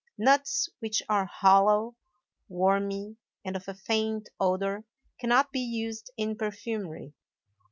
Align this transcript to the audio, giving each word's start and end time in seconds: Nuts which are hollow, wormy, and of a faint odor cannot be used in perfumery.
Nuts 0.17 0.67
which 0.79 1.03
are 1.09 1.27
hollow, 1.27 1.95
wormy, 2.49 3.17
and 3.45 3.55
of 3.55 3.67
a 3.67 3.75
faint 3.75 4.29
odor 4.39 4.83
cannot 5.19 5.51
be 5.51 5.59
used 5.59 6.09
in 6.17 6.35
perfumery. 6.35 7.13